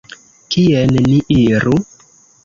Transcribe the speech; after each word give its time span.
Kien 0.53 0.95
ni 1.09 1.17
iru? 1.35 1.75